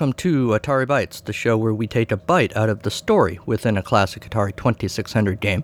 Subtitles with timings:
[0.00, 3.38] Welcome to Atari Bytes, the show where we take a bite out of the story
[3.44, 5.62] within a classic Atari 2600 game,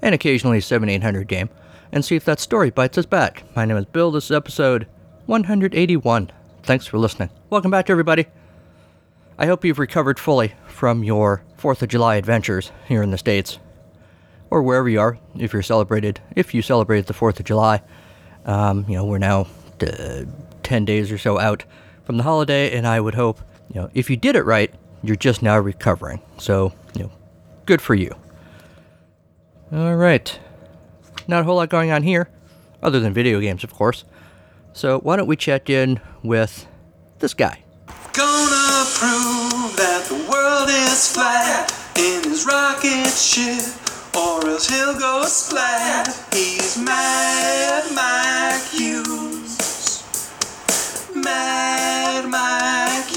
[0.00, 1.50] and occasionally a 7800 game,
[1.90, 3.42] and see if that story bites us back.
[3.56, 4.86] My name is Bill, this is episode
[5.26, 6.30] 181.
[6.62, 7.30] Thanks for listening.
[7.50, 8.26] Welcome back, everybody.
[9.36, 13.58] I hope you've recovered fully from your 4th of July adventures here in the States,
[14.50, 17.82] or wherever you are, if you're celebrated, if you celebrated the 4th of July.
[18.44, 19.48] Um, you know, we're now
[19.80, 20.26] uh,
[20.62, 21.64] 10 days or so out
[22.08, 23.38] from the holiday, and I would hope,
[23.72, 26.20] you know, if you did it right, you're just now recovering.
[26.38, 27.12] So, you know,
[27.66, 28.14] good for you.
[29.72, 30.38] All right.
[31.26, 32.28] Not a whole lot going on here,
[32.82, 34.04] other than video games, of course.
[34.72, 36.66] So, why don't we check in with
[37.18, 37.64] this guy?
[38.12, 43.62] Gonna prove that the world is flat in his rocket ship,
[44.16, 46.08] or else he'll go splat.
[46.32, 50.02] He's Mad Mike Hughes.
[51.14, 53.07] Mad Mike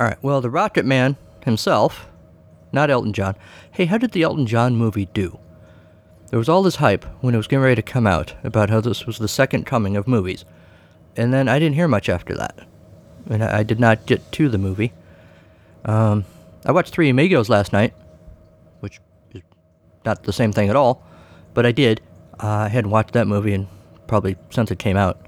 [0.00, 0.16] All right.
[0.22, 2.08] Well, the Rocket Man himself,
[2.72, 3.36] not Elton John.
[3.70, 5.38] Hey, how did the Elton John movie do?
[6.30, 8.80] There was all this hype when it was getting ready to come out about how
[8.80, 10.46] this was the second coming of movies.
[11.16, 12.66] And then I didn't hear much after that.
[13.28, 14.94] And I did not get to the movie.
[15.84, 16.24] Um,
[16.64, 17.92] I watched Three Amigos last night,
[18.80, 19.00] which
[19.34, 19.42] is
[20.06, 21.04] not the same thing at all,
[21.52, 22.00] but I did.
[22.42, 23.68] Uh, I hadn't watched that movie in
[24.06, 25.20] probably since it came out.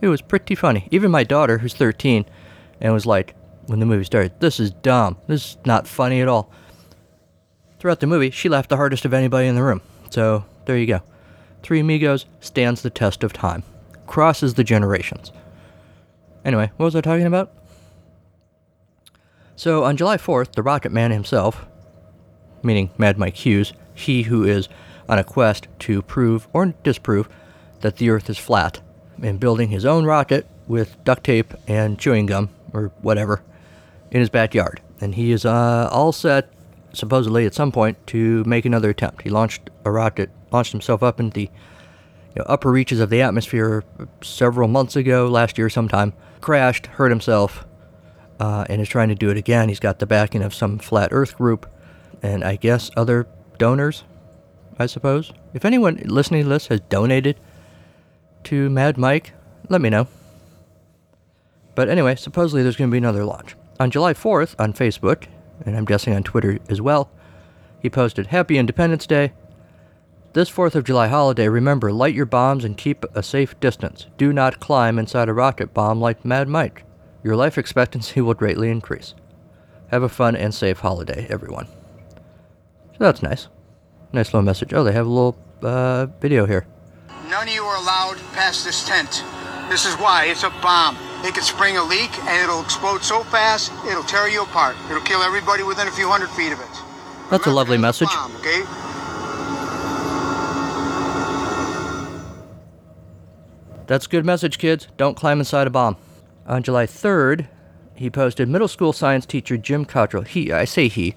[0.00, 0.88] It was pretty funny.
[0.90, 2.24] Even my daughter, who's 13,
[2.80, 5.16] and was like, when the movie started, this is dumb.
[5.26, 6.50] This is not funny at all.
[7.78, 9.82] Throughout the movie, she laughed the hardest of anybody in the room.
[10.10, 11.00] So, there you go.
[11.62, 13.62] Three Amigos stands the test of time,
[14.06, 15.32] crosses the generations.
[16.44, 17.52] Anyway, what was I talking about?
[19.56, 21.66] So, on July 4th, the Rocket Man himself,
[22.62, 24.68] meaning Mad Mike Hughes, he who is
[25.08, 27.28] on a quest to prove or disprove
[27.80, 28.80] that the Earth is flat,
[29.22, 33.42] and building his own rocket with duct tape and chewing gum, or whatever,
[34.16, 34.80] in his backyard.
[34.98, 36.50] And he is uh, all set,
[36.94, 39.20] supposedly at some point, to make another attempt.
[39.20, 43.20] He launched a rocket, launched himself up into the you know, upper reaches of the
[43.20, 43.84] atmosphere
[44.22, 47.66] several months ago, last year sometime, crashed, hurt himself,
[48.40, 49.68] uh, and is trying to do it again.
[49.68, 51.70] He's got the backing of some flat Earth group,
[52.22, 53.28] and I guess other
[53.58, 54.04] donors,
[54.78, 55.30] I suppose.
[55.52, 57.38] If anyone listening to this has donated
[58.44, 59.34] to Mad Mike,
[59.68, 60.08] let me know.
[61.74, 63.54] But anyway, supposedly there's going to be another launch.
[63.78, 65.26] On July 4th, on Facebook,
[65.66, 67.10] and I'm guessing on Twitter as well,
[67.78, 69.32] he posted Happy Independence Day.
[70.32, 74.06] This 4th of July holiday, remember light your bombs and keep a safe distance.
[74.16, 76.84] Do not climb inside a rocket bomb like Mad Mike.
[77.22, 79.14] Your life expectancy will greatly increase.
[79.88, 81.66] Have a fun and safe holiday, everyone.
[82.92, 83.48] So that's nice.
[84.12, 84.72] Nice little message.
[84.72, 86.66] Oh, they have a little uh, video here.
[87.28, 89.22] None of you are allowed past this tent.
[89.68, 90.26] This is why.
[90.26, 90.96] It's a bomb.
[91.24, 94.76] It can spring a leak and it'll explode so fast, it'll tear you apart.
[94.90, 97.30] It'll kill everybody within a few hundred feet of it.
[97.30, 98.08] That's a lovely message.
[98.08, 98.62] Bomb, okay?
[103.86, 104.88] That's a good message, kids.
[104.96, 105.96] Don't climb inside a bomb.
[106.46, 107.46] On July 3rd,
[107.94, 110.24] he posted middle school science teacher Jim Cottrell.
[110.24, 111.14] He, I say he,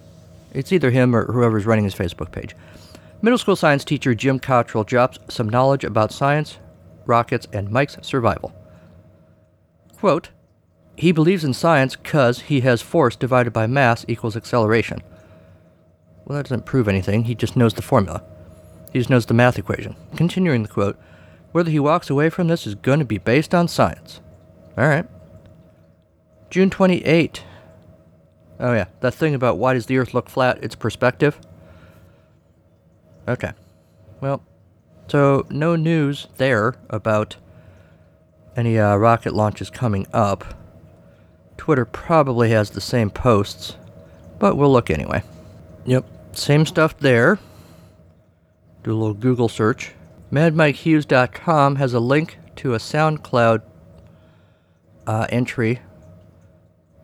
[0.53, 2.55] it's either him or whoever's running his Facebook page.
[3.21, 6.57] Middle school science teacher Jim Cottrell drops some knowledge about science,
[7.05, 8.53] rockets, and Mike's survival.
[9.99, 10.29] Quote,
[10.95, 15.01] he believes in science because he has force divided by mass equals acceleration.
[16.25, 17.25] Well, that doesn't prove anything.
[17.25, 18.23] He just knows the formula.
[18.93, 19.95] He just knows the math equation.
[20.15, 20.97] Continuing the quote,
[21.51, 24.21] whether he walks away from this is going to be based on science.
[24.77, 25.05] All right.
[26.49, 27.43] June 28.
[28.59, 28.85] Oh, yeah.
[29.01, 30.59] That thing about why does the Earth look flat?
[30.61, 31.39] It's perspective.
[33.27, 33.51] Okay.
[34.21, 34.43] Well,
[35.07, 37.35] so no news there about
[38.55, 40.43] any uh, rocket launches coming up.
[41.57, 43.75] Twitter probably has the same posts,
[44.39, 45.23] but we'll look anyway.
[45.85, 47.39] Yep, same stuff there.
[48.83, 49.93] Do a little Google search.
[50.31, 53.61] MadMikeHughes.com has a link to a SoundCloud
[55.07, 55.79] uh, entry,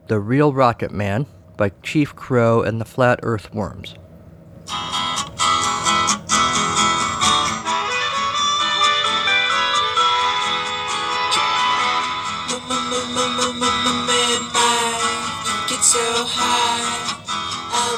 [0.07, 1.25] "The Real Rocket Man"
[1.57, 3.53] by Chief Crow and the Flat Earth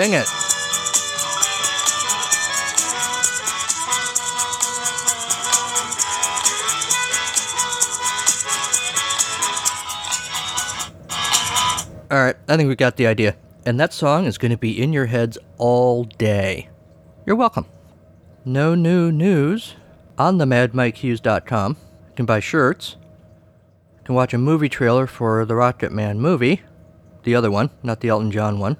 [0.00, 0.26] Sing it.
[12.10, 13.36] All right, I think we got the idea.
[13.66, 16.70] And that song is going to be in your heads all day.
[17.26, 17.66] You're welcome.
[18.46, 19.74] No new news
[20.16, 21.76] on the madmikehughes.com.
[21.78, 22.96] You can buy shirts.
[23.98, 26.62] You can watch a movie trailer for the Rocket Man movie.
[27.24, 28.78] The other one, not the Elton John one.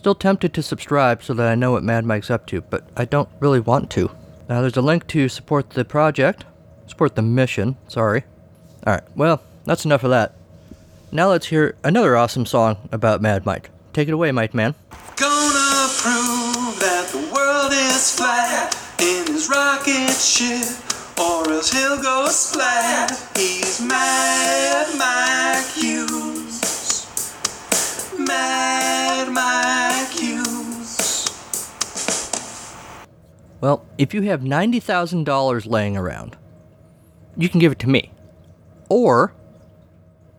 [0.00, 3.04] Still tempted to subscribe so that I know what Mad Mike's up to, but I
[3.04, 4.10] don't really want to.
[4.48, 6.46] Now there's a link to support the project,
[6.86, 8.24] support the mission, sorry.
[8.86, 10.34] Alright, well, that's enough of that.
[11.12, 13.68] Now let's hear another awesome song about Mad Mike.
[13.92, 14.74] Take it away, Mike Man.
[15.16, 20.64] Gonna prove that the world is flat in his rocket ship,
[21.20, 23.10] or else he'll go splat.
[23.36, 26.56] He's Mad Mike Hughes.
[28.18, 29.89] Mad Mike
[34.00, 36.34] if you have $90,000 laying around,
[37.36, 38.10] you can give it to me.
[38.88, 39.34] Or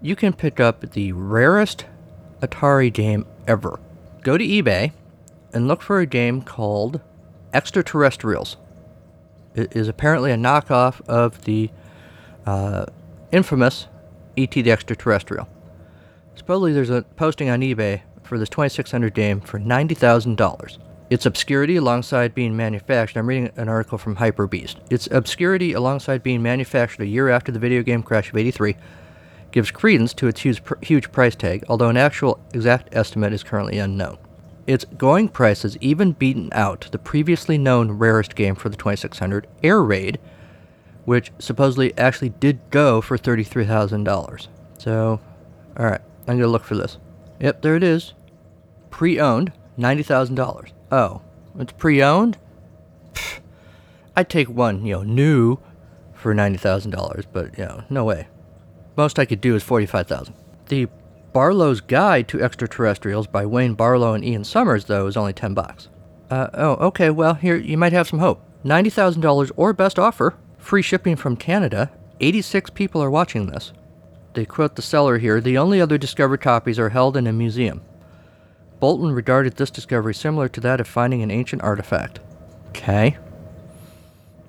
[0.02, 1.86] you can pick up the rarest
[2.42, 3.80] Atari game ever.
[4.24, 4.94] Go to eBay
[5.54, 7.02] and look for a game called
[7.54, 8.58] Extraterrestrials.
[9.54, 11.70] It is apparently a knockoff of the
[12.48, 12.86] uh,
[13.32, 13.86] infamous
[14.38, 14.60] E.T.
[14.60, 15.48] the Extraterrestrial.
[16.34, 20.80] Supposedly, there's a posting on eBay for this 2600 game for $90,000.
[21.12, 24.78] Its obscurity alongside being manufactured, I'm reading an article from Hypebeast.
[24.90, 28.78] Its obscurity alongside being manufactured a year after the video game crash of 83
[29.52, 33.78] gives credence to its huge, huge price tag, although an actual exact estimate is currently
[33.78, 34.20] unknown.
[34.66, 39.48] Its going price has even beaten out the previously known rarest game for the 2600,
[39.62, 40.18] Air Raid,
[41.04, 44.48] which supposedly actually did go for $33,000.
[44.78, 45.20] So,
[45.78, 47.00] alright, I'm gonna look for this.
[47.42, 48.14] Yep, there it is.
[48.90, 50.72] Pre owned, $90,000.
[50.92, 51.22] Oh,
[51.58, 52.38] it's pre owned?
[54.16, 55.58] I'd take one, you know, new
[56.14, 58.28] for $90,000, but, you know, no way.
[58.98, 60.36] Most I could do is 45000
[60.68, 60.88] The
[61.34, 65.88] Barlowe's Guide to Extraterrestrials by Wayne Barlowe and Ian Summers, though, is only 10 bucks.
[66.30, 68.42] Uh, oh, okay, well, here, you might have some hope.
[68.66, 71.90] $90,000 or best offer, free shipping from Canada.
[72.20, 73.72] 86 people are watching this.
[74.34, 77.82] They quote the seller here the only other discovered copies are held in a museum.
[78.82, 82.20] Bolton regarded this discovery similar to that of finding an ancient artifact.
[82.70, 83.16] Okay.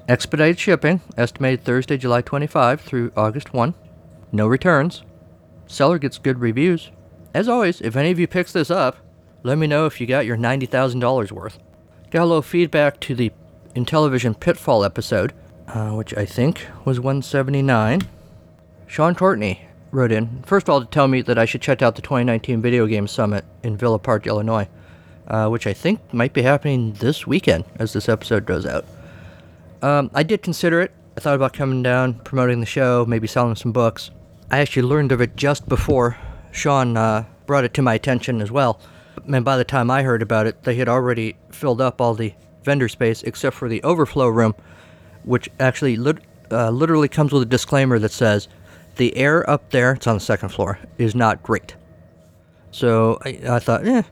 [0.08, 3.74] Expedited shipping, estimated Thursday, July 25 through August 1.
[4.32, 5.02] No returns.
[5.66, 6.90] Seller gets good reviews.
[7.34, 8.96] As always, if any of you picks this up,
[9.42, 11.58] let me know if you got your $90,000 worth.
[12.10, 13.32] Got a little feedback to the
[13.76, 15.34] Intellivision Pitfall episode,
[15.68, 18.00] uh, which I think was 179.
[18.86, 21.94] Sean Courtney wrote in, first of all, to tell me that I should check out
[21.94, 24.66] the 2019 Video Game Summit in Villa Park, Illinois,
[25.28, 28.86] uh, which I think might be happening this weekend as this episode goes out.
[29.82, 30.92] Um, I did consider it.
[31.16, 34.10] I thought about coming down, promoting the show, maybe selling some books.
[34.50, 36.16] I actually learned of it just before
[36.52, 38.80] Sean uh, brought it to my attention as well.
[39.30, 42.32] And by the time I heard about it, they had already filled up all the
[42.64, 44.54] vendor space except for the overflow room,
[45.24, 48.48] which actually lit- uh, literally comes with a disclaimer that says
[48.96, 51.74] the air up there, it's on the second floor, is not great.
[52.70, 54.02] So I, I thought, eh,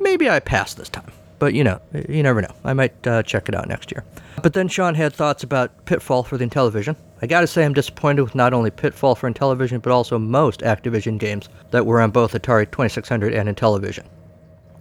[0.00, 1.10] maybe I pass this time.
[1.38, 2.54] But you know, you never know.
[2.64, 4.04] I might uh, check it out next year.
[4.42, 6.96] But then Sean had thoughts about Pitfall for the Intellivision.
[7.22, 11.18] I gotta say, I'm disappointed with not only Pitfall for Intellivision, but also most Activision
[11.18, 14.04] games that were on both Atari 2600 and Intellivision.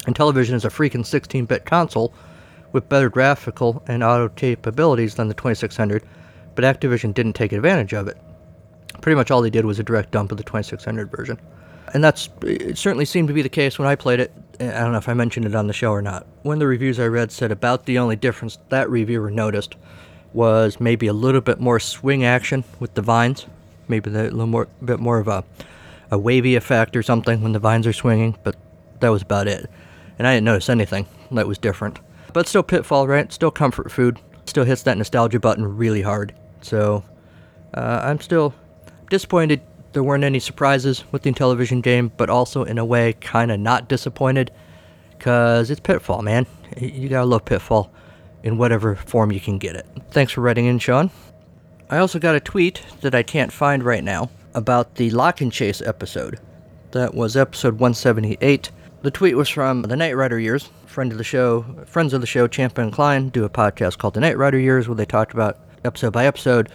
[0.06, 2.14] Intellivision is a freaking 16 bit console
[2.72, 6.04] with better graphical and auto capabilities than the 2600,
[6.56, 8.18] but Activision didn't take advantage of it.
[9.04, 11.38] Pretty much all they did was a direct dump of the 2600 version.
[11.94, 14.32] And that's it certainly seemed to be the case when I played it.
[14.62, 16.26] I don't know if I mentioned it on the show or not.
[16.44, 19.76] One of the reviews I read said about the only difference that reviewer noticed
[20.32, 23.46] was maybe a little bit more swing action with the vines,
[23.90, 25.44] maybe a little more bit more of a
[26.10, 28.56] a wavy effect or something when the vines are swinging, but
[29.02, 29.70] that was about it.
[30.18, 32.00] And I didn't notice anything that was different.
[32.32, 33.34] But still Pitfall, right?
[33.34, 34.18] Still comfort food.
[34.46, 36.34] Still hits that nostalgia button really hard.
[36.62, 37.04] So
[37.74, 38.54] uh, I'm still
[39.10, 39.62] disappointed
[39.94, 43.60] there weren't any surprises with the Intellivision game, but also in a way kind of
[43.60, 44.52] not disappointed
[45.18, 46.46] because it's Pitfall, man.
[46.78, 47.92] You gotta love Pitfall
[48.42, 49.86] in whatever form you can get it.
[50.12, 51.12] Thanks for writing in, Sean.
[51.90, 55.52] I also got a tweet that I can't find right now about the Lock and
[55.52, 56.40] Chase episode.
[56.92, 58.72] That was episode 178.
[59.04, 62.28] The tweet was from the Knight Rider Years, friend of the show, friends of the
[62.28, 65.34] show, Champa and Klein, do a podcast called the Knight Rider Years where they talked
[65.34, 66.70] about episode by episode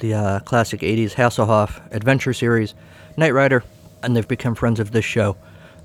[0.00, 2.74] the uh, classic 80s Hasselhoff adventure series,
[3.16, 3.64] Knight Rider,
[4.02, 5.36] and they've become friends of this show.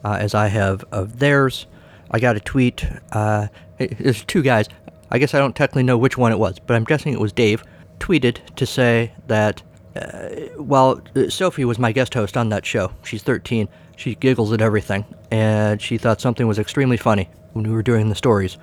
[0.03, 1.67] uh, as I have of theirs.
[2.09, 2.85] I got a tweet.
[3.11, 4.67] Uh, there's two guys.
[5.09, 7.33] I guess I don't technically know which one it was, but I'm guessing it was
[7.33, 7.63] Dave.
[7.99, 9.61] Tweeted to say that
[9.95, 13.67] uh, while uh, Sophie was my guest host on that show, she's 13.
[13.95, 18.09] She giggles at everything, and she thought something was extremely funny when we were doing
[18.09, 18.57] the stories,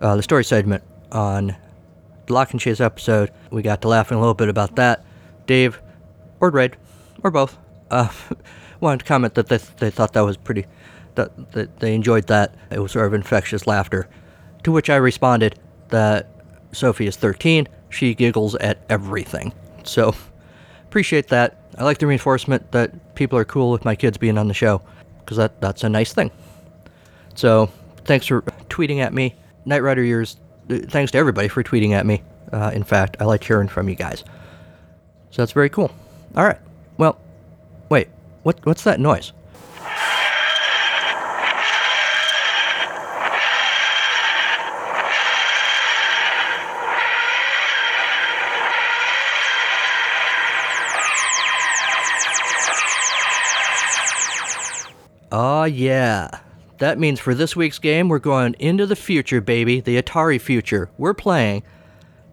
[0.00, 0.82] uh, the story segment
[1.12, 1.54] on
[2.26, 3.30] the Lock and Chase episode.
[3.50, 5.04] We got to laughing a little bit about that.
[5.46, 5.80] Dave,
[6.40, 6.76] or Red,
[7.22, 7.56] or both,
[7.90, 8.08] uh,
[8.80, 10.66] wanted to comment that they, they thought that was pretty,
[11.14, 12.54] that, that they enjoyed that.
[12.70, 14.08] It was sort of infectious laughter.
[14.64, 16.28] To which I responded that
[16.72, 17.68] Sophie is 13.
[17.90, 19.52] She giggles at everything.
[19.84, 20.14] So,
[20.84, 21.62] appreciate that.
[21.78, 24.82] I like the reinforcement that people are cool with my kids being on the show,
[25.20, 26.30] because that, that's a nice thing.
[27.34, 27.70] So,
[28.04, 29.34] thanks for tweeting at me.
[29.64, 30.36] Knight Rider Years,
[30.68, 32.22] thanks to everybody for tweeting at me.
[32.52, 34.24] Uh, in fact, I like hearing from you guys.
[35.30, 35.90] So that's very cool.
[36.36, 36.58] All right.
[36.96, 37.18] Well,
[37.88, 38.08] wait.
[38.42, 39.32] What what's that noise?
[55.32, 56.30] Oh yeah.
[56.78, 59.80] That means for this week's game, we're going into the future, baby.
[59.80, 60.90] The Atari future.
[60.98, 61.62] We're playing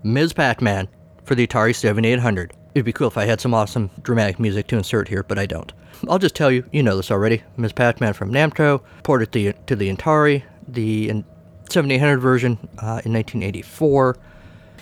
[0.04, 0.34] Ms.
[0.34, 0.90] Pac-Man
[1.24, 2.52] for the Atari 7800.
[2.76, 5.46] It'd be cool if I had some awesome dramatic music to insert here, but I
[5.46, 5.72] don't.
[6.10, 7.42] I'll just tell you, you know this already.
[7.56, 7.72] Ms.
[7.72, 11.26] Pac-Man from Namco, ported to, to the Atari, the in-
[11.70, 14.18] 7800 version uh, in 1984.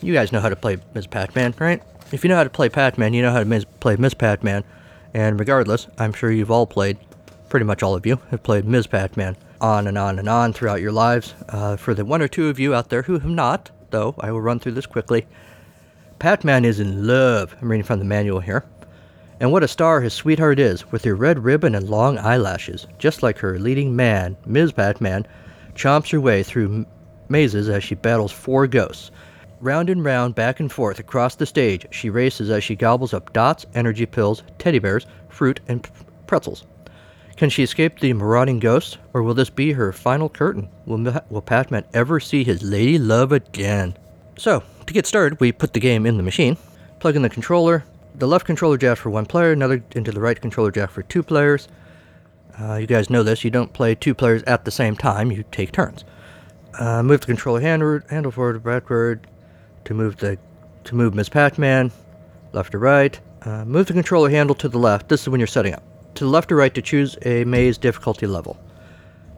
[0.02, 1.06] You guys know how to play Ms.
[1.06, 1.84] Pac-Man, right?
[2.12, 4.16] If you know how to play Pac-Man, you know how to mis- play Ms.
[4.16, 4.64] Pac-Man.
[5.14, 6.98] And regardless, I'm sure you've all played,
[7.50, 8.88] pretty much all of you have played Ms.
[8.88, 11.34] Pac-Man on and on and on throughout your lives.
[11.48, 14.32] Uh, for the one or two of you out there who have not, though, I
[14.32, 15.28] will run through this quickly.
[16.20, 17.56] Pac-Man is in love.
[17.62, 18.66] I'm reading from the manual here.
[19.40, 22.88] And what a star his sweetheart is, with her red ribbon and long eyelashes.
[23.00, 24.72] Just like her leading man, Ms.
[24.72, 25.26] Pac-Man,
[25.74, 26.86] chomps her way through
[27.30, 29.10] mazes as she battles four ghosts.
[29.60, 33.32] Round and round, back and forth across the stage, she races as she gobbles up
[33.32, 35.90] dots, energy pills, teddy bears, fruit, and p-
[36.28, 36.66] pretzels.
[37.38, 40.70] Can she escape the marauding ghost, or will this be her final curtain?
[40.86, 43.98] Will, will Pac-Man ever see his lady love again?
[44.38, 46.58] So, to get started, we put the game in the machine,
[47.00, 47.84] plug in the controller,
[48.16, 51.24] the left controller jack for one player, another into the right controller jack for two
[51.24, 51.68] players.
[52.60, 55.44] Uh, you guys know this, you don't play two players at the same time, you
[55.52, 56.04] take turns.
[56.80, 59.28] Uh, move the controller handle, handle forward, or backward,
[59.86, 60.38] to move the
[60.84, 61.30] to move Ms.
[61.30, 61.92] Pac-Man,
[62.54, 63.20] left or right.
[63.44, 65.10] Uh, move the controller handle to the left.
[65.10, 65.84] This is when you're setting up.
[66.16, 68.60] To left or right to choose a maze difficulty level.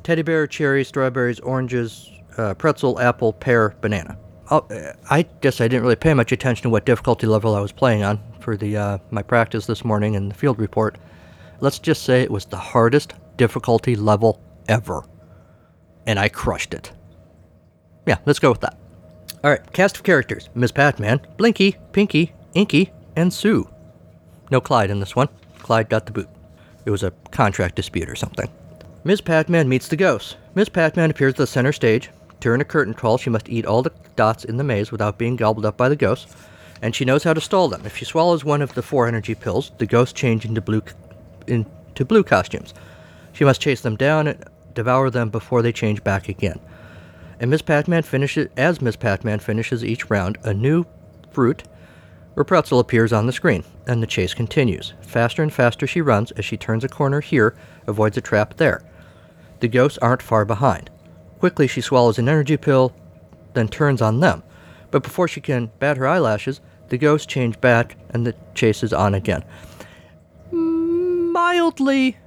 [0.03, 4.17] Teddy bear, cherry, strawberries, oranges, uh, pretzel, apple, pear, banana.
[4.51, 4.67] Oh,
[5.09, 8.03] I guess I didn't really pay much attention to what difficulty level I was playing
[8.03, 10.97] on for the uh, my practice this morning and the field report.
[11.61, 15.05] Let's just say it was the hardest difficulty level ever,
[16.05, 16.91] and I crushed it.
[18.05, 18.77] Yeah, let's go with that.
[19.43, 23.69] All right, cast of characters: Miss Pac-Man, Blinky, Pinky, Inky, and Sue.
[24.51, 25.29] No Clyde in this one.
[25.59, 26.29] Clyde got the boot.
[26.85, 28.49] It was a contract dispute or something.
[29.03, 29.21] Ms.
[29.21, 30.35] Pac-Man meets the ghosts.
[30.55, 30.69] Ms.
[30.69, 32.09] Pac-Man appears at the center stage.
[32.39, 35.35] During a curtain call, she must eat all the dots in the maze without being
[35.35, 36.33] gobbled up by the ghosts,
[36.81, 37.85] and she knows how to stall them.
[37.85, 40.83] If she swallows one of the four energy pills, the ghosts change into blue,
[41.47, 42.73] into blue costumes.
[43.31, 46.59] She must chase them down and devour them before they change back again.
[47.39, 50.85] And Miss Pac-Man finishes as Miss Pac-Man finishes each round, a new
[51.31, 51.63] fruit
[52.35, 52.45] or
[52.79, 54.93] appears on the screen, and the chase continues.
[55.01, 57.55] Faster and faster she runs as she turns a corner here,
[57.87, 58.83] avoids a trap there.
[59.59, 60.89] The ghosts aren't far behind.
[61.39, 62.95] Quickly she swallows an energy pill,
[63.53, 64.43] then turns on them.
[64.91, 68.93] But before she can bat her eyelashes, the ghosts change back and the chase is
[68.93, 69.43] on again.
[70.51, 72.17] Mildly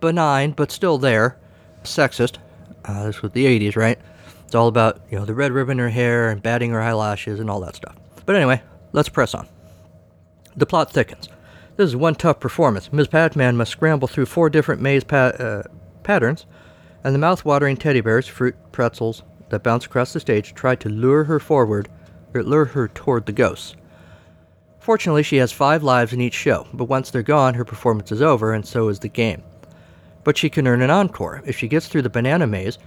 [0.00, 1.38] benign, but still there.
[1.82, 2.38] Sexist.
[2.84, 3.98] Uh, this was the 80s, right?
[4.44, 7.40] It's all about, you know, the red ribbon in her hair and batting her eyelashes
[7.40, 7.96] and all that stuff.
[8.26, 8.62] But anyway,
[8.94, 9.46] let's press on.
[10.56, 11.28] The plot thickens.
[11.76, 12.92] This is one tough performance.
[12.92, 13.08] Ms.
[13.08, 15.62] Pac-Man must scramble through four different maze pa- uh,
[16.04, 16.46] patterns,
[17.02, 21.24] and the mouth-watering teddy bears, fruit, pretzels that bounce across the stage try to lure
[21.24, 21.88] her forward,
[22.32, 23.74] or lure her toward the ghosts.
[24.78, 28.22] Fortunately, she has five lives in each show, but once they're gone, her performance is
[28.22, 29.42] over, and so is the game.
[30.22, 31.42] But she can earn an encore.
[31.44, 32.78] If she gets through the banana maze,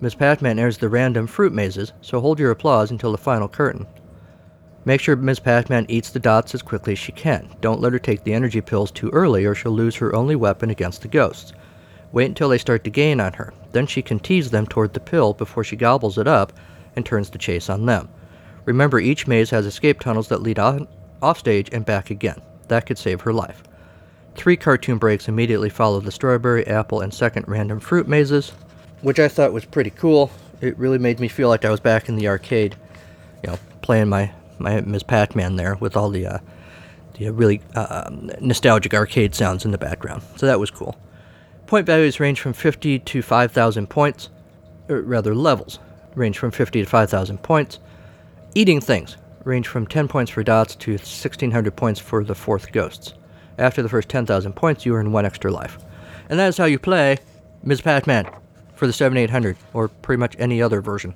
[0.00, 3.86] Miss Pac-Man airs the random fruit mazes, so hold your applause until the final curtain.
[4.86, 5.40] Make sure Ms.
[5.40, 7.48] Pac-Man eats the dots as quickly as she can.
[7.60, 10.70] Don't let her take the energy pills too early or she'll lose her only weapon
[10.70, 11.52] against the ghosts.
[12.12, 13.52] Wait until they start to gain on her.
[13.72, 16.52] Then she can tease them toward the pill before she gobbles it up
[16.94, 18.08] and turns the chase on them.
[18.64, 20.86] Remember, each maze has escape tunnels that lead on,
[21.20, 22.40] off stage and back again.
[22.68, 23.64] That could save her life.
[24.36, 28.52] Three cartoon breaks immediately follow the strawberry, apple, and second random fruit mazes,
[29.02, 30.30] which I thought was pretty cool.
[30.60, 32.76] It really made me feel like I was back in the arcade,
[33.42, 35.02] you know, playing my, my Ms.
[35.02, 36.38] Pac-Man there with all the, uh,
[37.14, 38.10] the really uh,
[38.40, 40.22] nostalgic arcade sounds in the background.
[40.36, 40.96] So that was cool.
[41.66, 44.30] Point values range from 50 to 5,000 points,
[44.88, 45.78] or rather levels
[46.14, 47.78] range from 50 to 5,000 points.
[48.54, 53.14] Eating things range from 10 points for dots to 1,600 points for the fourth ghosts.
[53.58, 55.78] After the first 10,000 points, you earn one extra life.
[56.28, 57.18] And that is how you play
[57.62, 57.80] Ms.
[57.80, 58.28] Pac-Man
[58.74, 61.14] for the 7800, or pretty much any other version.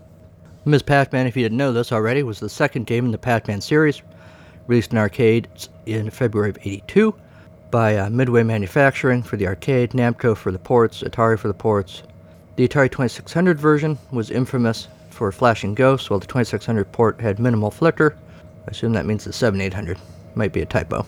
[0.64, 0.82] Ms.
[0.82, 4.02] Pac-Man, if you didn't know this already, was the second game in the Pac-Man series,
[4.66, 7.14] released in arcades in February of 82
[7.70, 12.02] by uh, Midway Manufacturing for the arcade, Namco for the ports, Atari for the ports.
[12.56, 17.70] The Atari 2600 version was infamous for flashing ghosts, while the 2600 port had minimal
[17.70, 18.16] flicker.
[18.66, 19.98] I assume that means the 7800.
[20.34, 21.06] Might be a typo.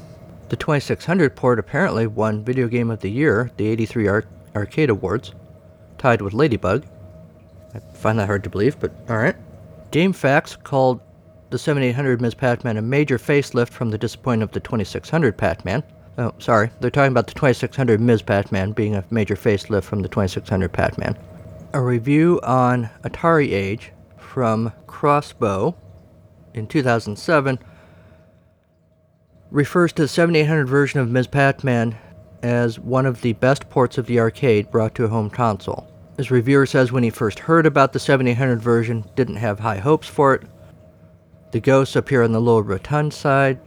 [0.49, 4.25] The 2600 port apparently won Video Game of the Year, the 83 Ar-
[4.57, 5.33] Arcade Awards,
[5.99, 6.85] tied with Ladybug.
[7.75, 9.37] I find that hard to believe, but alright.
[9.91, 11.01] GameFAQs called
[11.51, 12.35] the 7800 Ms.
[12.35, 15.83] Pac-Man a major facelift from the disappointment of the 2600 Pac-Man.
[16.19, 18.23] Oh, sorry, they're talking about the 2600 Ms.
[18.23, 21.17] Pac-Man being a major facelift from the 2600 Pac-Man.
[21.75, 25.75] A review on Atari Age from Crossbow
[26.55, 27.59] in 2007
[29.51, 31.27] refers to the 7800 version of Ms.
[31.27, 31.97] Pac-Man
[32.43, 35.92] as one of the best ports of the arcade brought to a home console.
[36.17, 40.09] This reviewer says when he first heard about the 7800 version, didn't have high hopes
[40.09, 40.43] for it.
[41.53, 43.59] The ghosts appear on the lower rotund side.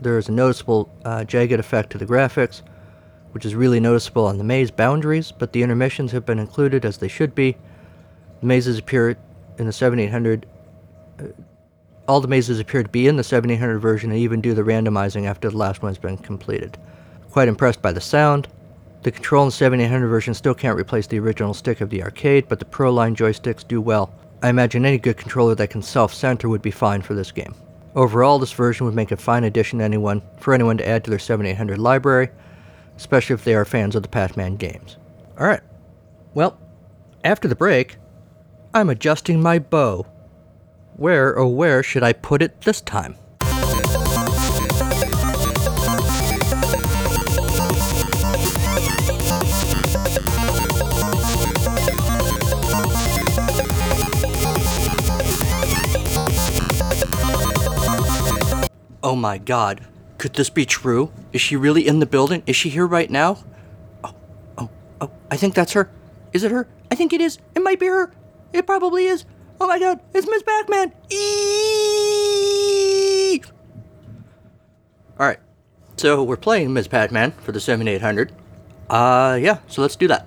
[0.00, 2.62] There is a noticeable uh, jagged effect to the graphics,
[3.32, 6.98] which is really noticeable on the maze boundaries, but the intermissions have been included as
[6.98, 7.56] they should be.
[8.40, 9.16] The mazes appear
[9.58, 10.46] in the 7800
[12.06, 15.24] all the mazes appear to be in the 7800 version and even do the randomizing
[15.26, 16.76] after the last one's been completed.
[17.30, 18.48] Quite impressed by the sound.
[19.04, 22.58] The control the 7800 version still can't replace the original stick of the arcade, but
[22.58, 24.14] the Pro Line joysticks do well.
[24.42, 27.54] I imagine any good controller that can self-center would be fine for this game.
[27.94, 31.10] Overall, this version would make a fine addition to anyone, for anyone to add to
[31.10, 32.30] their 7800 library,
[32.96, 34.96] especially if they are fans of the Pac-Man games.
[35.38, 35.60] Alright.
[36.32, 36.58] Well,
[37.22, 37.98] after the break,
[38.72, 40.06] I'm adjusting my bow.
[40.96, 43.16] Where, oh where, should I put it this time?
[59.14, 59.80] Oh my god.
[60.18, 61.12] Could this be true?
[61.32, 62.42] Is she really in the building?
[62.48, 63.38] Is she here right now?
[64.02, 64.12] Oh,
[64.58, 64.68] oh,
[65.00, 65.88] oh, I think that's her.
[66.32, 66.66] Is it her?
[66.90, 67.38] I think it is.
[67.54, 68.12] It might be her.
[68.52, 69.24] It probably is.
[69.60, 70.92] Oh my god, it's Miss Pac-Man.
[71.12, 71.20] Eee!
[75.20, 75.38] All right.
[75.96, 78.32] So we're playing Miss Pac-Man for the 7800.
[78.90, 80.26] Uh, yeah, so let's do that.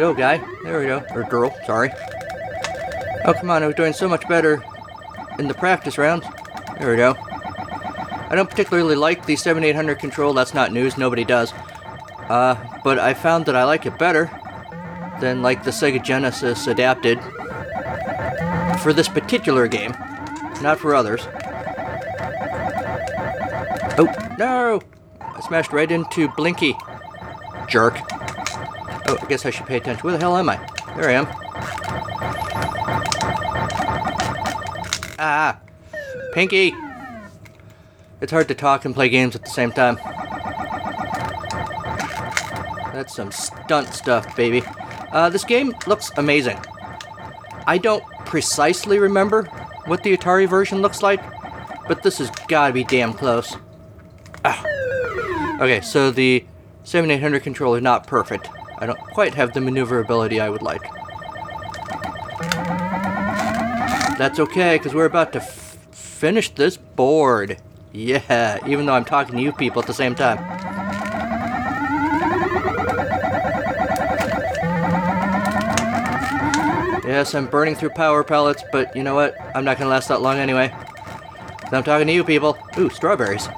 [0.00, 0.38] Go, guy.
[0.64, 1.04] There we go.
[1.14, 1.90] Or girl, sorry.
[3.26, 4.64] Oh, come on, I was doing so much better
[5.38, 6.24] in the practice rounds.
[6.78, 7.14] There we go.
[7.18, 11.52] I don't particularly like the 7800 control, that's not news, nobody does.
[12.30, 14.30] Uh, but I found that I like it better
[15.20, 17.20] than like the Sega Genesis adapted
[18.80, 19.90] for this particular game,
[20.62, 21.28] not for others.
[23.98, 24.80] Oh, no!
[25.20, 26.74] I smashed right into Blinky.
[27.68, 28.00] Jerk.
[29.12, 30.04] Oh, I guess I should pay attention.
[30.04, 30.56] Where the hell am I?
[30.96, 31.26] There I am.
[35.18, 35.58] Ah!
[36.32, 36.72] Pinky!
[38.20, 39.96] It's hard to talk and play games at the same time.
[42.94, 44.62] That's some stunt stuff, baby.
[45.10, 46.60] Uh, this game looks amazing.
[47.66, 49.42] I don't precisely remember
[49.86, 51.20] what the Atari version looks like,
[51.88, 53.56] but this has gotta be damn close.
[54.44, 54.64] Ah.
[55.56, 56.44] Okay, so the
[56.84, 58.48] 7800 controller is not perfect.
[58.80, 60.82] I don't quite have the maneuverability I would like.
[64.18, 67.60] That's okay, because we're about to finish this board.
[67.92, 70.38] Yeah, even though I'm talking to you people at the same time.
[77.04, 79.34] Yes, I'm burning through power pellets, but you know what?
[79.54, 80.72] I'm not gonna last that long anyway.
[81.72, 82.56] I'm talking to you people.
[82.78, 83.48] Ooh, strawberries.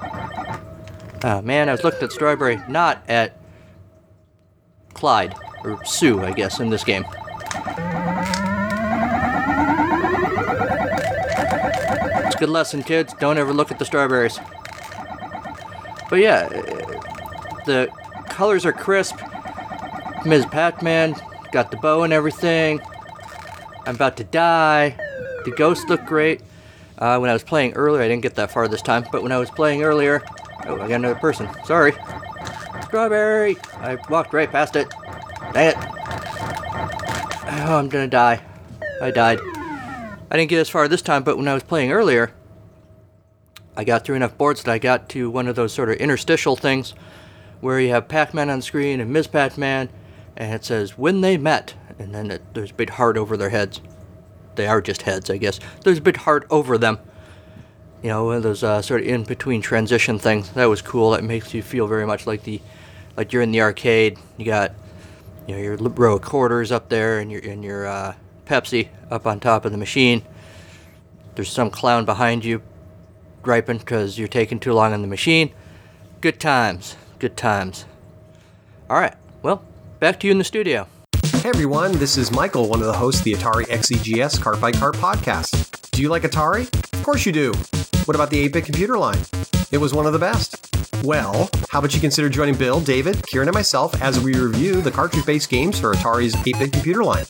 [1.25, 3.37] Oh man, I was looking at strawberry, not at
[5.03, 5.35] Clyde,
[5.65, 7.05] or Sue, I guess, in this game.
[12.25, 13.13] It's a good lesson, kids.
[13.19, 14.39] Don't ever look at the strawberries.
[16.09, 16.49] But yeah,
[17.67, 17.91] the
[18.29, 19.17] colors are crisp.
[20.25, 20.47] Ms.
[20.47, 21.17] Pac-Man
[21.51, 22.81] got the bow and everything.
[23.85, 24.91] I'm about to die.
[25.45, 26.43] The ghosts look great.
[26.97, 29.33] Uh, when I was playing earlier, I didn't get that far this time, but when
[29.33, 30.23] I was playing earlier,
[30.67, 31.49] oh, I got another person.
[31.65, 31.93] Sorry.
[32.93, 33.57] Strawberry!
[33.79, 34.87] I walked right past it.
[35.55, 35.77] Dang it.
[35.79, 38.43] Oh, I'm gonna die.
[39.01, 39.41] I died.
[40.31, 42.35] I didn't get as far this time, but when I was playing earlier,
[43.79, 46.55] I got through enough boards that I got to one of those sort of interstitial
[46.55, 46.93] things
[47.63, 49.29] where you have Pac-Man on the screen and Ms.
[49.29, 49.89] Pac-Man,
[50.37, 53.49] and it says when they met, and then it, there's a big heart over their
[53.49, 53.81] heads.
[54.57, 55.61] They are just heads, I guess.
[55.83, 56.99] There's a big heart over them.
[58.03, 60.51] You know, one of those uh, sort of in-between transition things.
[60.51, 61.13] That was cool.
[61.13, 62.61] That makes you feel very much like the,
[63.17, 64.19] like you're in the arcade.
[64.37, 64.73] You got,
[65.47, 68.15] you know, your row of quarters up there, and your and your uh,
[68.47, 70.23] Pepsi up on top of the machine.
[71.35, 72.63] There's some clown behind you,
[73.43, 75.53] griping because you're taking too long on the machine.
[76.21, 76.97] Good times.
[77.19, 77.87] Good times.
[78.91, 79.15] All right.
[79.43, 79.65] Well,
[80.01, 80.87] back to you in the studio.
[81.25, 84.71] Hey everyone, this is Michael, one of the hosts of the Atari XEGS Cart by
[84.71, 85.91] Cart podcast.
[85.91, 86.73] Do you like Atari?
[86.93, 87.53] Of course you do.
[88.05, 89.19] What about the 8 bit computer line?
[89.73, 90.72] It was one of the best.
[91.03, 94.91] Well, how about you consider joining Bill, David, Kieran, and myself as we review the
[94.91, 97.25] cartridge based games for Atari's 8 bit computer line?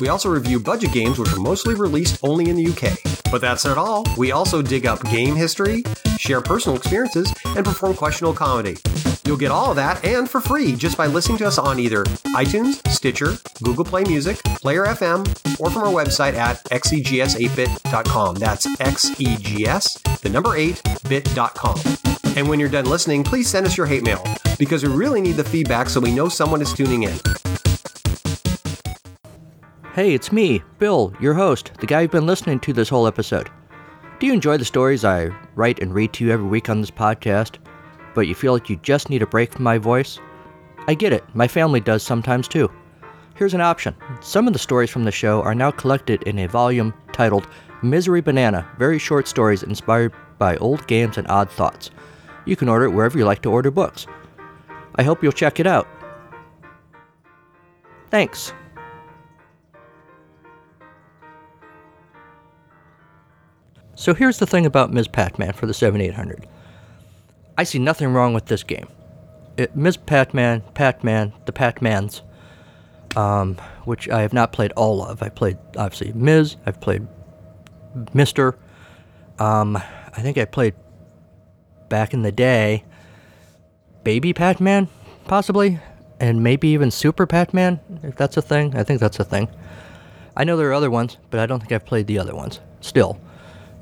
[0.00, 2.98] We also review budget games which are mostly released only in the UK.
[3.30, 4.04] But that's not all.
[4.16, 5.84] We also dig up game history,
[6.18, 8.76] share personal experiences, and perform questionable comedy.
[9.26, 12.04] You'll get all of that and for free just by listening to us on either
[12.34, 15.26] iTunes, Stitcher, Google Play Music, Player FM,
[15.60, 18.36] or from our website at E xegs8bit.com.
[18.36, 22.36] That's xegs, the number 8bit.com.
[22.36, 24.22] And when you're done listening, please send us your hate mail
[24.58, 27.18] because we really need the feedback so we know someone is tuning in.
[29.94, 33.48] Hey, it's me, Bill, your host, the guy you've been listening to this whole episode.
[34.18, 36.90] Do you enjoy the stories I write and read to you every week on this
[36.90, 37.58] podcast,
[38.14, 40.18] but you feel like you just need a break from my voice?
[40.86, 42.70] I get it, my family does sometimes too.
[43.34, 43.96] Here's an option.
[44.20, 47.48] Some of the stories from the show are now collected in a volume titled
[47.82, 51.90] Misery Banana Very Short Stories Inspired by Old Games and Odd Thoughts.
[52.44, 54.06] You can order it wherever you like to order books.
[54.96, 55.88] I hope you'll check it out.
[58.10, 58.52] Thanks.
[63.96, 65.08] So here's the thing about Ms.
[65.08, 66.46] Pac-Man for the 7800.
[67.56, 68.88] I see nothing wrong with this game.
[69.56, 69.96] It, Ms.
[69.96, 72.22] Pac-Man, Pac-Man, the Pac-Mans,
[73.14, 75.22] um, which I have not played all of.
[75.22, 76.56] I played obviously Ms.
[76.66, 77.06] I've played
[78.12, 78.56] Mister.
[79.38, 80.74] Um, I think I played
[81.88, 82.84] back in the day.
[84.02, 84.88] Baby Pac-Man,
[85.26, 85.78] possibly,
[86.18, 88.76] and maybe even Super Pac-Man, if that's a thing.
[88.76, 89.48] I think that's a thing.
[90.36, 92.60] I know there are other ones, but I don't think I've played the other ones.
[92.80, 93.20] Still,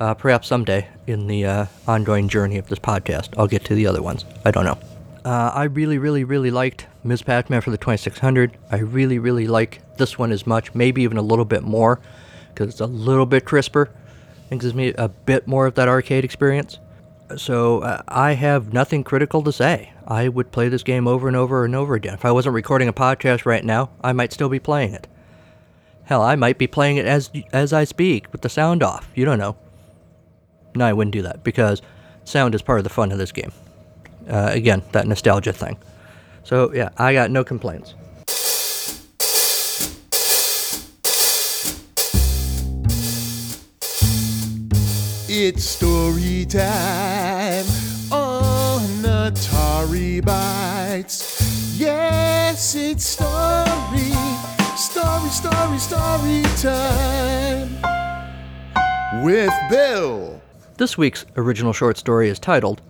[0.03, 3.87] uh, perhaps someday in the uh, ongoing journey of this podcast, I'll get to the
[3.87, 4.25] other ones.
[4.45, 4.79] I don't know.
[5.25, 7.23] Uh, I really, really, really liked Ms.
[7.23, 8.59] Pac-Man for the 2600.
[8.73, 12.01] I really, really like this one as much, maybe even a little bit more,
[12.49, 13.91] because it's a little bit crisper
[14.51, 16.81] and gives me a bit more of that arcade experience.
[17.37, 19.93] So uh, I have nothing critical to say.
[20.05, 22.15] I would play this game over and over and over again.
[22.15, 25.07] If I wasn't recording a podcast right now, I might still be playing it.
[26.03, 29.09] Hell, I might be playing it as as I speak with the sound off.
[29.15, 29.57] You don't know.
[30.75, 31.83] No, I wouldn't do that because
[32.25, 33.53] sound is part of the fun of this game.
[34.29, 35.77] Uh, again, that nostalgia thing.
[36.45, 37.95] So yeah, I got no complaints.
[45.35, 47.65] It's story time
[48.13, 51.79] on Atari Bites.
[51.79, 54.13] Yes, it's story,
[54.77, 57.83] story, story, story time
[59.25, 60.41] with Bill.
[60.79, 62.81] This week's original short story is titled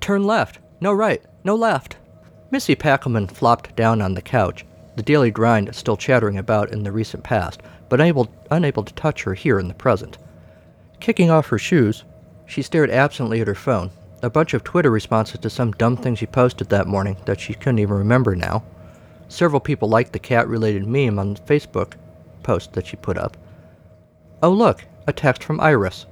[0.00, 1.96] Turn Left, No Right, No Left.
[2.52, 6.92] Missy Packelman flopped down on the couch, the daily grind still chattering about in the
[6.92, 10.18] recent past, but unable, unable to touch her here in the present.
[11.00, 12.04] Kicking off her shoes,
[12.46, 13.90] she stared absently at her phone,
[14.22, 17.54] a bunch of Twitter responses to some dumb thing she posted that morning that she
[17.54, 18.62] couldn't even remember now.
[19.26, 21.94] Several people liked the cat related meme on the Facebook
[22.44, 23.36] post that she put up.
[24.44, 26.06] Oh, look, a text from Iris.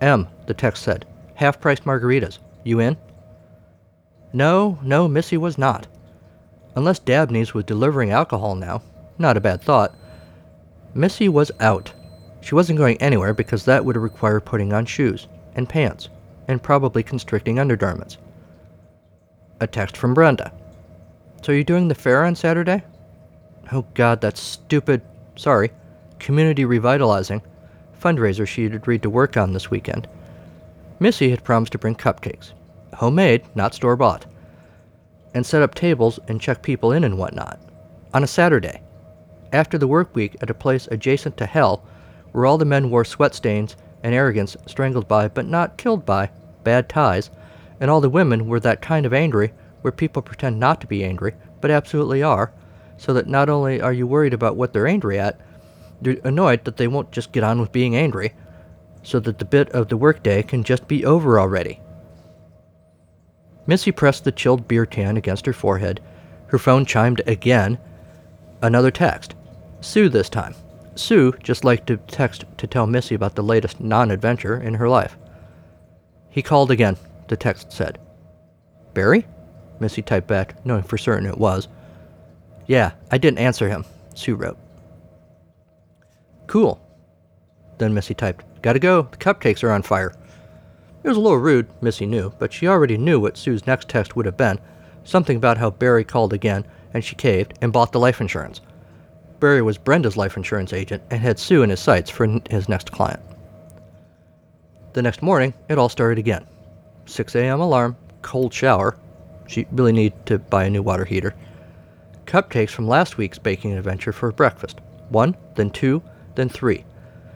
[0.00, 2.38] M, the text said, half priced margaritas.
[2.64, 2.96] You in?
[4.32, 5.86] No, no, Missy was not.
[6.76, 8.82] Unless Dabney's was delivering alcohol now.
[9.18, 9.94] Not a bad thought.
[10.94, 11.92] Missy was out.
[12.40, 16.08] She wasn't going anywhere because that would require putting on shoes and pants
[16.46, 18.18] and probably constricting undergarments.
[19.60, 20.52] A text from Brenda.
[21.42, 22.84] So you're doing the fair on Saturday?
[23.72, 25.02] Oh god, that's stupid,
[25.36, 25.70] sorry,
[26.18, 27.42] community revitalizing
[28.00, 30.08] fundraiser she had agreed to work on this weekend.
[31.00, 32.52] Missy had promised to bring cupcakes,
[32.94, 34.26] homemade, not store bought,
[35.34, 37.60] and set up tables and check people in and whatnot,
[38.14, 38.80] on a Saturday.
[39.52, 41.82] after the work week at a place adjacent to hell,
[42.32, 46.30] where all the men wore sweat stains and arrogance strangled by, but not killed by,
[46.64, 47.30] bad ties,
[47.80, 51.04] and all the women were that kind of angry where people pretend not to be
[51.04, 52.52] angry, but absolutely are,
[52.96, 55.40] so that not only are you worried about what they're angry at,
[56.02, 58.34] you're annoyed that they won't just get on with being angry,
[59.02, 61.80] so that the bit of the workday can just be over already.
[63.66, 66.00] Missy pressed the chilled beer can against her forehead.
[66.46, 67.78] Her phone chimed again.
[68.62, 69.34] Another text.
[69.80, 70.54] Sue this time.
[70.94, 74.88] Sue just liked to text to tell Missy about the latest non adventure in her
[74.88, 75.16] life.
[76.30, 76.96] He called again,
[77.28, 77.98] the text said.
[78.94, 79.26] Barry?
[79.80, 81.68] Missy typed back, knowing for certain it was.
[82.66, 83.84] Yeah, I didn't answer him,
[84.14, 84.58] Sue wrote.
[86.48, 86.80] Cool.
[87.78, 90.12] Then Missy typed, Gotta go, the cupcakes are on fire.
[91.04, 94.16] It was a little rude, Missy knew, but she already knew what Sue's next text
[94.16, 94.58] would have been
[95.08, 98.60] something about how Barry called again, and she caved and bought the life insurance.
[99.40, 102.92] Barry was Brenda's life insurance agent and had Sue in his sights for his next
[102.92, 103.22] client.
[104.92, 106.46] The next morning, it all started again.
[107.06, 107.60] 6 a.m.
[107.60, 108.98] alarm, cold shower.
[109.46, 111.34] She really needed to buy a new water heater.
[112.26, 114.80] Cupcakes from last week's baking adventure for breakfast.
[115.08, 116.02] One, then two,
[116.38, 116.84] then three.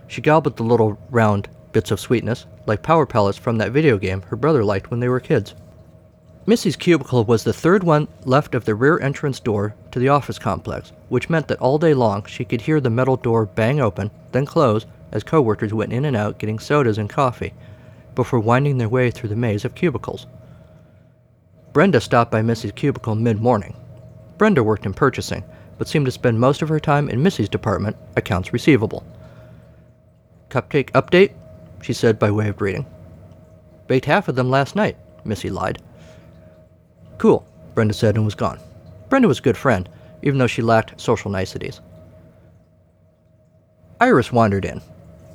[0.06, 4.22] She gobbled the little round bits of sweetness, like power pellets from that video game
[4.22, 5.54] her brother liked when they were kids.
[6.46, 10.38] Missy's cubicle was the third one left of the rear entrance door to the office
[10.38, 14.10] complex, which meant that all day long she could hear the metal door bang open,
[14.32, 17.52] then close, as coworkers went in and out getting sodas and coffee,
[18.14, 20.26] before winding their way through the maze of cubicles.
[21.72, 23.76] Brenda stopped by Missy's cubicle mid morning.
[24.36, 25.44] Brenda worked in purchasing,
[25.78, 29.04] but seemed to spend most of her time in Missy's department, accounts receivable.
[30.48, 31.32] Cupcake update?
[31.82, 32.87] she said by way of greeting.
[33.88, 35.80] Baked half of them last night, Missy lied.
[37.18, 38.58] Cool, Brenda said and was gone.
[39.08, 39.88] Brenda was a good friend,
[40.22, 41.80] even though she lacked social niceties.
[44.00, 44.80] Iris wandered in.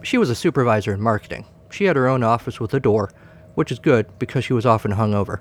[0.02, 1.46] She was a supervisor in marketing.
[1.70, 3.12] She had her own office with a door,
[3.56, 5.40] which is good because she was often hungover.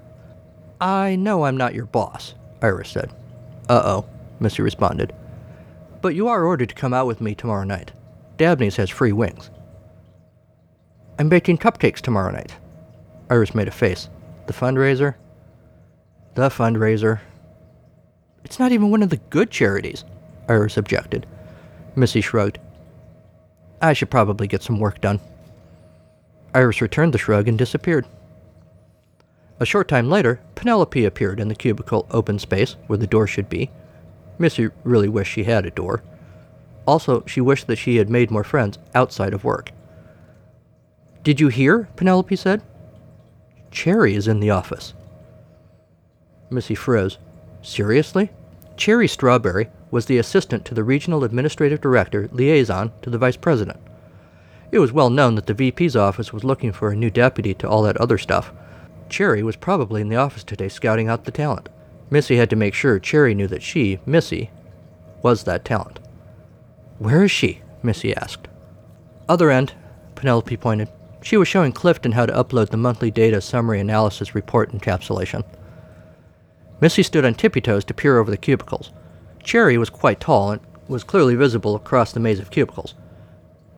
[0.81, 3.11] I know I'm not your boss, Iris said.
[3.69, 4.07] Uh oh,
[4.41, 5.13] Missy responded.
[6.03, 7.93] But you are ordered to come out with me tomorrow night.
[8.37, 9.51] Dabney's has free wings.
[11.19, 12.55] I'm baking cupcakes tomorrow night.
[13.31, 14.09] Iris made a face.
[14.47, 15.15] The fundraiser?
[16.35, 17.21] The fundraiser.
[18.45, 20.05] It's not even one of the good charities,
[20.49, 21.27] Iris objected.
[21.97, 22.59] Missy shrugged.
[23.81, 25.21] I should probably get some work done.
[26.55, 28.07] Iris returned the shrug and disappeared.
[29.59, 33.49] A short time later, Penelope appeared in the cubicle open space where the door should
[33.49, 33.71] be.
[34.39, 36.03] Missy really wished she had a door.
[36.87, 39.73] Also, she wished that she had made more friends outside of work.
[41.23, 41.89] Did you hear?
[41.97, 42.63] Penelope said.
[43.71, 44.95] Cherry is in the office.
[46.51, 47.19] Missy froze.
[47.63, 48.31] Seriously?
[48.77, 53.81] Cherry Strawberry was the assistant to the regional administrative director, liaison to the vice president.
[54.71, 57.69] It was well known that the VP's office was looking for a new deputy to
[57.69, 58.53] all that other stuff.
[59.09, 61.69] Cherry was probably in the office today scouting out the talent.
[62.11, 64.51] Missy had to make sure Cherry knew that she, Missy,
[65.23, 65.99] was that talent.
[66.99, 67.63] Where is she?
[67.83, 68.49] Missy asked.
[69.29, 69.75] Other end,
[70.15, 70.89] Penelope pointed.
[71.23, 75.45] She was showing Clifton how to upload the monthly data summary analysis report encapsulation.
[76.81, 78.93] Missy stood on tippy toes to peer over the cubicles.
[79.43, 82.95] Cherry was quite tall and was clearly visible across the maze of cubicles.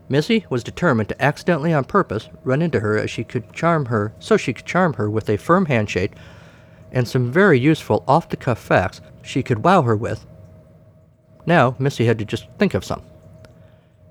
[0.09, 4.13] Missy was determined to accidentally on purpose run into her as she could charm her
[4.19, 6.13] so she could charm her with a firm handshake
[6.93, 10.27] and some very useful off the cuff facts she could wow her with.
[11.47, 13.03] Now Missy had to just think of some.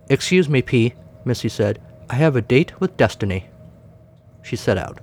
[0.10, 0.94] Excuse me, P,
[1.26, 1.82] Missy said.
[2.10, 3.48] I have a date with Destiny.
[4.42, 5.00] She set out.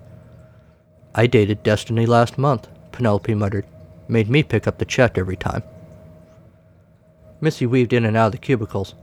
[1.14, 3.66] I dated Destiny last month, Penelope muttered.
[4.08, 5.62] Made me pick up the check every time.
[7.40, 8.94] Missy weaved in and out of the cubicles.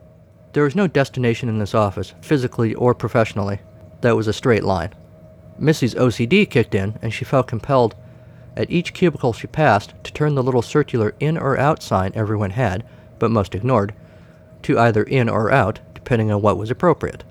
[0.53, 3.59] There was no destination in this office, physically or professionally,
[4.01, 4.93] that was a straight line.
[5.57, 7.95] Missy's OCD kicked in, and she felt compelled,
[8.55, 12.51] at each cubicle she passed, to turn the little circular in or out sign everyone
[12.51, 12.83] had,
[13.19, 13.93] but most ignored,
[14.63, 17.23] to either in or out, depending on what was appropriate.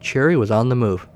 [0.00, 1.08] Cherry was on the move.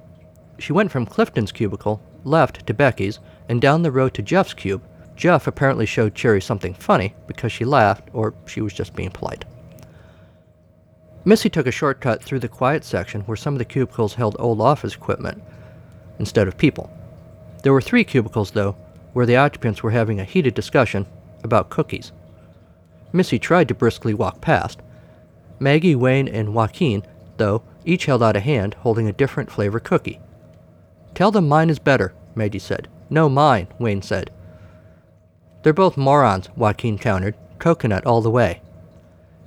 [0.58, 4.82] She went from Clifton's cubicle, left to Becky's, and down the road to Jeff's cube.
[5.16, 9.44] Jeff apparently showed Cherry something funny because she laughed, or she was just being polite.
[11.24, 14.60] Missy took a shortcut through the quiet section where some of the cubicles held old
[14.60, 15.42] office equipment
[16.18, 16.90] instead of people.
[17.64, 18.76] There were three cubicles, though,
[19.14, 21.06] where the occupants were having a heated discussion
[21.42, 22.12] about cookies.
[23.10, 24.82] Missy tried to briskly walk past.
[25.58, 27.04] Maggie, Wayne, and Joaquin,
[27.38, 30.20] though, each held out a hand holding a different flavor cookie.
[31.14, 32.86] Tell them mine is better, Maggie said.
[33.08, 34.30] No, mine, Wayne said.
[35.62, 37.34] They're both morons, Joaquin countered.
[37.58, 38.60] Coconut all the way.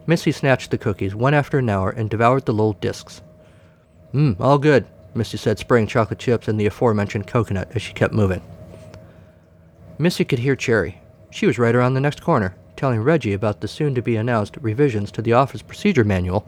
[0.08, 3.22] Missy snatched the cookies one after another and devoured the little discs.
[4.12, 8.14] Mmm, all good, Missy said, spraying chocolate chips and the aforementioned coconut as she kept
[8.14, 8.42] moving.
[9.98, 11.02] Missy could hear Cherry.
[11.32, 14.58] She was right around the next corner, telling Reggie about the soon to be announced
[14.62, 16.48] revisions to the office procedure manual.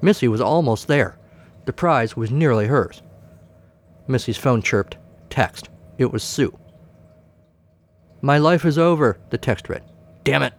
[0.00, 1.16] Missy was almost there.
[1.64, 3.00] The prize was nearly hers.
[4.08, 4.96] Missy's phone chirped.
[5.30, 5.68] Text.
[5.98, 6.58] It was Sue.
[8.20, 9.82] My life is over, the text read.
[10.24, 10.52] Damn it.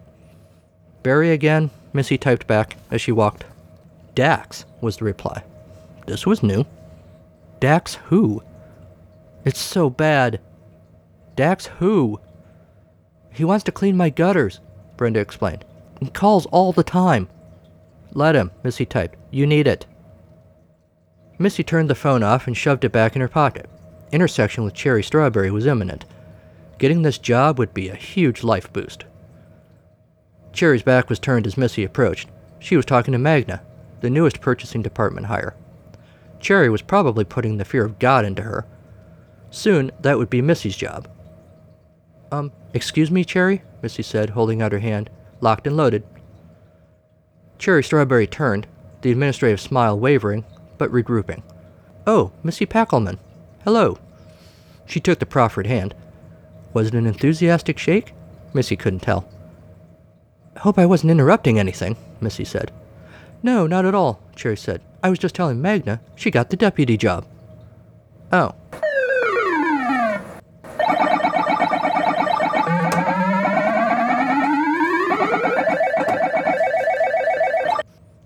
[1.02, 3.44] Barry again, Missy typed back as she walked.
[4.14, 5.44] Dax, was the reply.
[6.06, 6.64] This was new.
[7.60, 8.42] Dax who?
[9.44, 10.40] It's so bad.
[11.36, 12.20] Dax who?
[13.30, 14.60] He wants to clean my gutters,
[14.96, 15.64] Brenda explained.
[16.00, 17.28] He calls all the time.
[18.12, 19.16] Let him, Missy typed.
[19.30, 19.86] You need it.
[21.38, 23.68] Missy turned the phone off and shoved it back in her pocket.
[24.12, 26.04] Intersection with Cherry Strawberry was imminent.
[26.78, 29.04] Getting this job would be a huge life boost.
[30.52, 32.28] Cherry's back was turned as Missy approached.
[32.60, 33.62] She was talking to Magna,
[34.00, 35.56] the newest purchasing department hire.
[36.44, 38.66] Cherry was probably putting the fear of God into her.
[39.50, 41.08] Soon, that would be Missy's job.
[42.30, 43.62] Um, excuse me, Cherry?
[43.80, 45.08] Missy said, holding out her hand,
[45.40, 46.04] locked and loaded.
[47.56, 48.66] Cherry Strawberry turned,
[49.00, 50.44] the administrative smile wavering,
[50.76, 51.42] but regrouping.
[52.06, 53.18] Oh, Missy Packelman.
[53.64, 53.96] Hello.
[54.84, 55.94] She took the proffered hand.
[56.74, 58.12] Was it an enthusiastic shake?
[58.52, 59.26] Missy couldn't tell.
[60.58, 62.70] Hope I wasn't interrupting anything, Missy said.
[63.42, 64.82] No, not at all, Cherry said.
[65.04, 67.26] I was just telling Magna she got the deputy job.
[68.32, 68.54] Oh.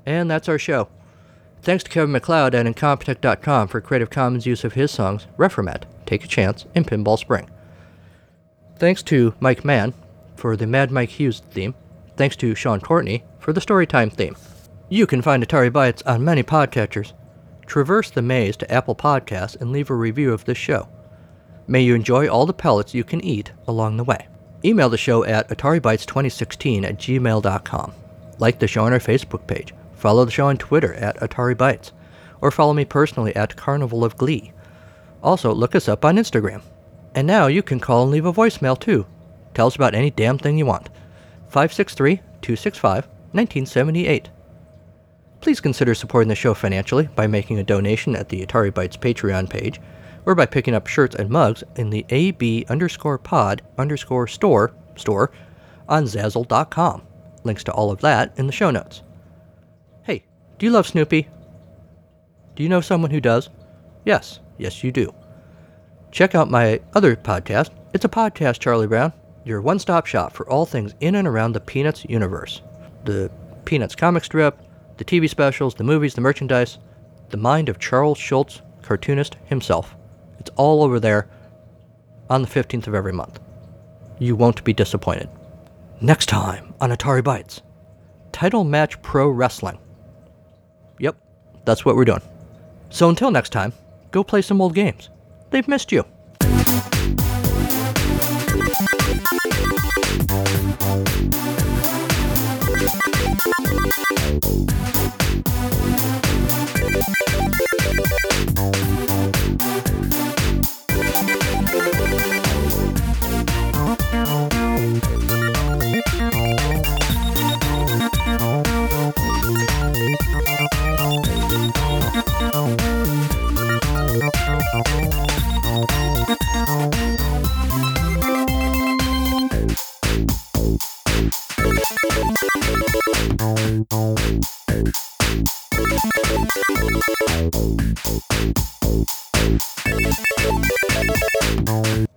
[0.07, 0.89] And that's our show.
[1.63, 6.25] Thanks to Kevin MacLeod at Incompetech.com for Creative Commons use of his songs Reformat, Take
[6.25, 7.51] a Chance, and Pinball Spring.
[8.77, 9.95] Thanks to Mike Mann
[10.37, 11.75] for the Mad Mike Hughes theme.
[12.17, 14.37] Thanks to Sean Courtney for the Storytime theme.
[14.91, 17.13] You can find Atari Bytes on many podcatchers.
[17.67, 20.89] Traverse the maze to Apple Podcasts and leave a review of this show.
[21.67, 24.29] May you enjoy all the pellets you can eat along the way.
[24.65, 27.93] Email the show at AtariBytes2016 at gmail.com.
[28.39, 29.75] Like the show on our Facebook page.
[29.95, 31.93] Follow the show on Twitter at Atari Bytes.
[32.41, 34.55] Or follow me personally at Carnival of Glee.
[35.23, 36.63] Also, look us up on Instagram.
[37.15, 39.05] And now you can call and leave a voicemail too.
[39.53, 40.89] Tell us about any damn thing you want.
[41.49, 44.31] 563 265 1978.
[45.41, 49.49] Please consider supporting the show financially by making a donation at the Atari Bytes Patreon
[49.49, 49.81] page,
[50.27, 55.31] or by picking up shirts and mugs in the AB underscore pod underscore store store
[55.89, 57.03] on Zazzle.com.
[57.45, 59.03] Links to all of that in the show notes.
[60.03, 60.25] Hey,
[60.59, 61.29] do you love Snoopy?
[62.57, 63.49] Do you know someone who does?
[64.05, 65.15] Yes, yes, you do.
[66.11, 67.71] Check out my other podcast.
[67.95, 69.13] It's a podcast, Charlie Brown,
[69.45, 72.61] your one stop shop for all things in and around the Peanuts universe.
[73.05, 73.31] The
[73.65, 74.59] Peanuts comic strip,
[74.99, 76.79] the TV specials, the movies, the merchandise,
[77.31, 79.97] the mind of Charles Schulz, cartoonist himself.
[80.39, 81.29] It's all over there
[82.29, 83.41] on the 15th of every month.
[84.19, 85.29] You won't be disappointed.
[86.01, 87.63] Next time on Atari Bytes
[88.33, 89.79] Title Match Pro Wrestling.
[90.99, 91.17] Yep,
[91.65, 92.23] that's what we're doing.
[92.91, 93.73] So until next time,
[94.11, 95.11] go play some old games.
[95.51, 96.05] They've missed you.
[108.59, 109.08] Thank